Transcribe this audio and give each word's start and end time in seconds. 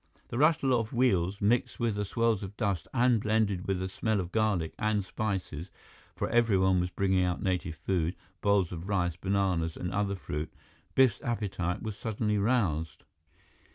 The 0.29 0.39
rattle 0.39 0.73
of 0.73 0.93
wheels 0.93 1.39
mixed 1.39 1.79
with 1.79 2.03
swirls 2.07 2.41
of 2.41 2.57
dust 2.57 2.87
and 2.91 3.21
blended 3.21 3.67
with 3.67 3.77
the 3.79 3.87
smell 3.87 4.19
of 4.19 4.31
garlic 4.31 4.73
and 4.79 5.05
spices, 5.05 5.69
for 6.15 6.27
everyone 6.31 6.79
was 6.79 6.89
bringing 6.89 7.23
out 7.23 7.43
native 7.43 7.75
food, 7.75 8.15
bowls 8.41 8.71
of 8.71 8.89
rice, 8.89 9.15
bananas, 9.15 9.77
and 9.77 9.91
other 9.93 10.15
fruit. 10.15 10.51
Biff's 10.95 11.21
appetite 11.21 11.83
was 11.83 11.95
suddenly 11.95 12.39
roused. 12.39 13.03